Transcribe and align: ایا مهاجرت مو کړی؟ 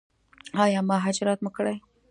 ایا 0.63 0.79
مهاجرت 0.89 1.39
مو 1.43 1.49
کړی؟ 1.55 1.77